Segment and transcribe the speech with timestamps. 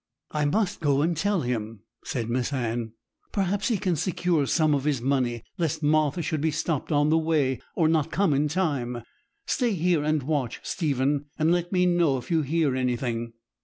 [0.31, 2.93] 'I must go and tell him,' said Miss Anne;
[3.31, 7.19] 'perhaps he can secure some of his money, lest Martha should be stopped on the
[7.19, 9.03] way, or not come in time.
[9.45, 13.33] Stay here and watch, Stephen, and let me know if you hear anything.'